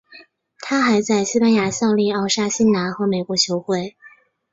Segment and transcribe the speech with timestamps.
[0.57, 3.95] 他还在西班牙效力奥沙辛拿和美国球会。